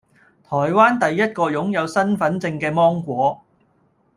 [0.43, 3.39] 台灣第一個擁有身分證嘅芒果